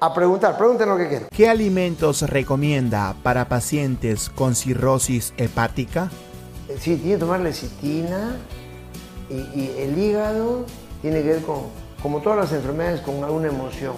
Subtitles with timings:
[0.00, 1.28] a preguntar, pregunten lo que quieran.
[1.30, 6.10] ¿Qué alimentos recomienda para pacientes con cirrosis hepática?
[6.68, 8.36] Eh, Sí, tiene que tomar lecitina
[9.30, 10.66] y, y el hígado
[11.02, 11.62] tiene que ver con,
[12.02, 13.94] como todas las enfermedades, con alguna emoción.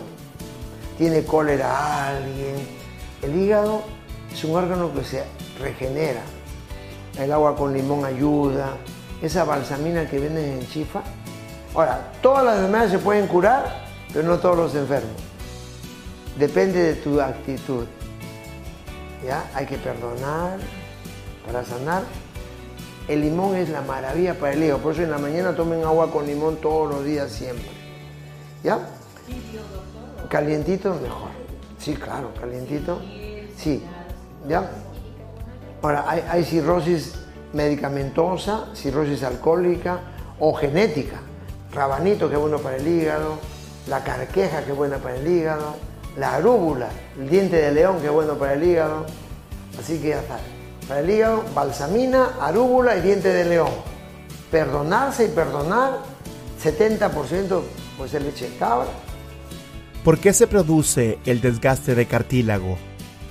[0.99, 2.57] Tiene cólera alguien.
[3.23, 3.83] El hígado
[4.33, 5.25] es un órgano que se
[5.61, 6.23] regenera.
[7.19, 8.77] El agua con limón ayuda.
[9.23, 11.03] Esa balsamina que venden en Chifa.
[11.75, 15.13] Ahora, todas las enfermedades se pueden curar, pero no todos los enfermos.
[16.39, 17.87] Depende de tu actitud.
[19.25, 19.51] ¿Ya?
[19.55, 20.59] Hay que perdonar
[21.47, 22.03] para sanar.
[23.09, 24.81] El limón es la maravilla para el hígado.
[24.81, 27.71] Por eso en la mañana tomen agua con limón todos los días siempre.
[28.63, 28.81] ¿Ya?
[30.29, 31.31] Calientito mejor.
[31.79, 33.01] Sí, claro, calientito.
[33.57, 33.83] Sí.
[34.49, 34.71] ¿Ya?
[35.83, 37.15] Ahora, hay, hay cirrosis
[37.53, 40.01] medicamentosa, cirrosis alcohólica
[40.39, 41.21] o genética.
[41.73, 43.39] Rabanito, que es bueno para el hígado.
[43.89, 45.77] La carqueja, que es buena para el hígado.
[46.17, 49.07] La arúgula, el diente de león, que es bueno para el hígado.
[49.79, 50.39] Así que ya está.
[50.89, 53.71] Para el hígado, balsamina, arúgula y diente de león.
[54.51, 55.99] Perdonarse y perdonar,
[56.63, 57.63] 70%
[57.97, 58.89] puede ser leche de cabra.
[60.05, 62.79] ¿Por qué se produce el desgaste de cartílago?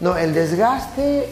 [0.02, 1.27] No, el desgaste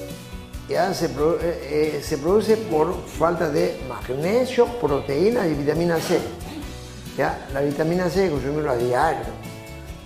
[0.69, 6.19] ya se, eh, eh, se produce por falta de magnesio, proteínas y vitamina C.
[7.17, 7.47] ¿Ya?
[7.53, 9.25] La vitamina C consumirlo a diario.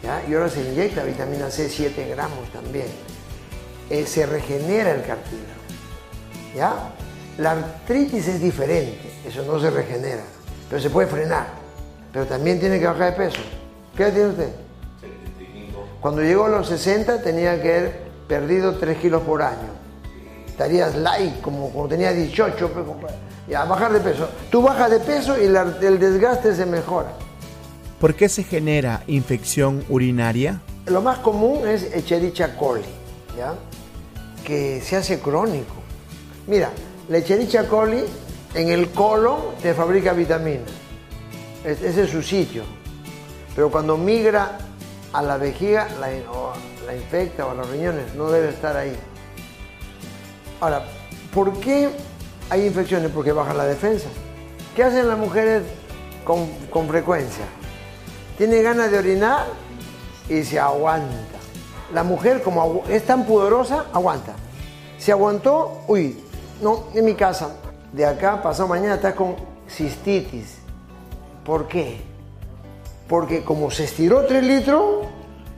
[0.04, 0.24] ¿Ya?
[0.28, 2.88] Y ahora se inyecta vitamina C 7 gramos también.
[3.90, 5.62] Eh, se regenera el cartílago.
[6.56, 6.74] ¿ya?
[7.38, 10.24] La artritis es diferente, eso no se regenera,
[10.70, 11.48] pero se puede frenar.
[12.12, 13.40] Pero también tiene que bajar de peso.
[13.96, 14.50] ¿Qué edad tiene usted?
[16.02, 19.76] Cuando llegó a los 60 tenía que haber perdido 3 kilos por año.
[20.48, 23.16] Estarías light, como cuando tenía 18, pues, compadre.
[23.48, 24.28] ya bajar de peso.
[24.50, 27.10] Tú bajas de peso y la- el desgaste se mejora.
[28.00, 30.62] ¿Por qué se genera infección urinaria?
[30.86, 32.84] Lo más común es Echerichia coli,
[33.38, 33.56] ¿ya?
[34.46, 35.74] que se hace crónico.
[36.46, 36.70] Mira,
[37.10, 38.04] la Echerichia coli
[38.54, 40.62] en el colon te fabrica vitamina.
[41.66, 42.64] Es- Ese es su sitio.
[43.56, 44.58] Pero cuando migra
[45.12, 46.08] a la vejiga, la,
[46.86, 48.96] la infecta o a los riñones, no debe estar ahí.
[50.62, 50.86] Ahora,
[51.34, 51.90] ¿por qué
[52.50, 53.12] hay infecciones?
[53.12, 54.08] Porque baja la defensa.
[54.76, 55.64] ¿Qué hacen las mujeres
[56.24, 57.46] con, con frecuencia?
[58.38, 59.46] Tiene ganas de orinar
[60.30, 61.38] y se aguanta.
[61.94, 64.34] La mujer, como es tan pudorosa, aguanta.
[64.98, 66.20] Se aguantó, uy,
[66.62, 67.56] no, en mi casa.
[67.92, 69.36] De acá, pasado mañana, estás con
[69.70, 70.58] cistitis.
[71.46, 72.02] ¿Por qué?
[73.08, 75.08] Porque como se estiró 3 litros,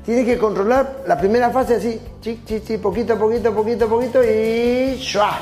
[0.05, 4.95] tiene que controlar la primera fase así, chi, chi, chi, poquito, poquito, poquito, poquito y
[4.99, 5.37] ¡shua!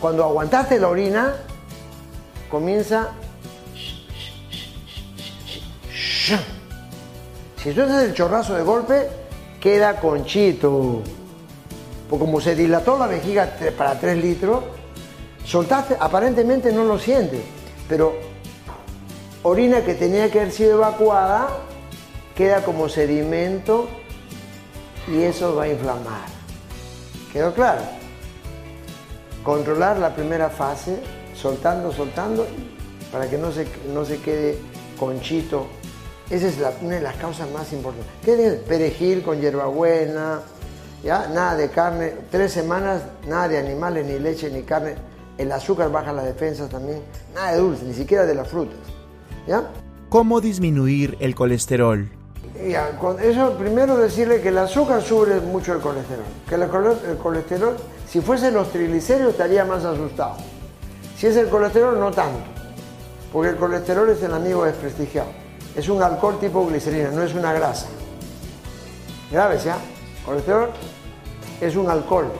[0.00, 1.34] Cuando aguantaste la orina,
[2.50, 3.10] comienza
[7.62, 9.08] Si tú haces el chorrazo de golpe,
[9.60, 11.02] queda conchito.
[12.08, 14.64] Porque como se dilató la vejiga para 3 litros,
[15.44, 17.42] soltaste, aparentemente no lo sientes,
[17.88, 18.14] pero
[19.42, 21.48] orina que tenía que haber sido evacuada
[22.34, 23.88] queda como sedimento
[25.06, 26.26] y eso va a inflamar.
[27.30, 27.82] ¿Quedó claro?
[29.44, 30.98] Controlar la primera fase,
[31.34, 32.46] soltando, soltando,
[33.12, 34.58] para que no se, no se quede
[34.98, 35.66] conchito.
[36.30, 38.12] Esa es la- una de las causas más importantes.
[38.24, 38.54] ¿Qué tienes?
[38.60, 40.40] Perejil con hierbabuena,
[41.02, 41.26] ¿ya?
[41.28, 42.12] Nada de carne.
[42.30, 44.94] Tres semanas, nada de animales, ni leche, ni carne.
[45.38, 47.00] El azúcar baja las defensas también.
[47.34, 48.78] Nada de dulce, ni siquiera de las frutas.
[49.46, 49.64] ¿Ya?
[50.08, 52.08] ¿Cómo disminuir el colesterol?
[52.68, 56.24] Ya, con eso primero decirle que el azúcar sube mucho el colesterol.
[56.48, 57.76] Que el, el colesterol,
[58.08, 60.36] si fuesen los triglicéridos estaría más asustado.
[61.16, 62.38] Si es el colesterol, no tanto.
[63.32, 65.28] Porque el colesterol es el amigo desprestigiado.
[65.76, 67.86] Es un alcohol tipo glicerina, no es una grasa.
[69.30, 69.78] Graves, ¿ya?
[70.24, 70.70] Colesterol
[71.60, 72.32] es un alcohol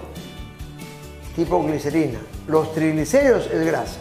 [1.37, 2.19] tipo glicerina.
[2.49, 3.99] Los triglicéridos es grasa.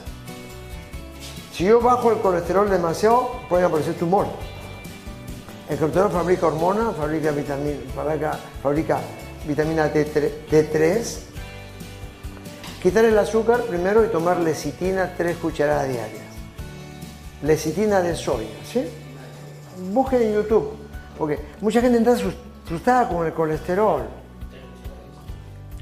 [1.53, 4.31] Si yo bajo el colesterol demasiado, pueden aparecer tumores.
[5.69, 8.99] El colesterol fabrica hormonas, fabrica vitamina, fabrica, fabrica
[9.47, 11.19] vitamina D3, D3.
[12.81, 16.23] Quitar el azúcar primero y tomar lecitina 3 cucharadas diarias.
[17.43, 18.85] Lecitina de soya, ¿sí?
[19.93, 20.71] Busquen en YouTube,
[21.17, 22.35] porque mucha gente está asus-
[22.65, 24.01] asustada con el colesterol.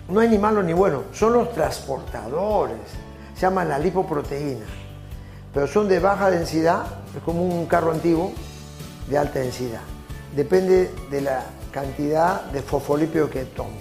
[0.09, 2.77] No hay ni malo ni bueno, son los transportadores.
[3.35, 4.65] Se llama la lipoproteína.
[5.53, 6.83] Pero son de baja densidad,
[7.15, 8.31] es como un carro antiguo
[9.09, 9.81] de alta densidad.
[10.35, 13.73] Depende de la cantidad de fosfolípido que tomes.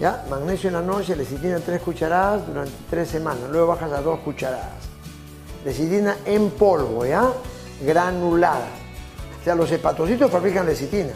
[0.00, 0.24] ¿Ya?
[0.28, 4.82] Magnesio en la noche, lecitina 3 cucharadas durante 3 semanas, luego bajas a 2 cucharadas.
[5.64, 7.30] Lecitina en polvo, ¿ya?
[7.84, 8.66] Granulada.
[9.44, 11.10] O sea, los hepatocitos fabrican lecitina.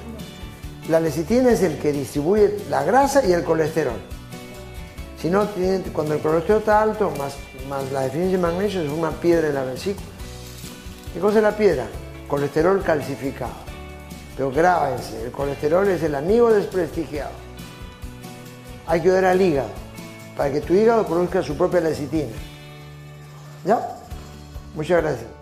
[0.90, 3.96] La lecitina es el que distribuye la grasa y el colesterol.
[5.18, 5.48] Si no,
[5.94, 7.36] cuando el colesterol está alto, más,
[7.70, 10.06] más la deficiencia de magnesio, es una piedra en la vesícula.
[11.14, 11.86] ¿Qué cosa es la piedra?
[12.28, 13.54] Colesterol calcificado.
[14.36, 17.30] Pero grábense, el colesterol es el amigo desprestigiado.
[18.86, 19.70] Hay que ver al hígado,
[20.36, 22.28] para que tu hígado produzca su propia lecitina.
[23.64, 23.96] ¿Ya?
[24.74, 25.37] Muchas gracias.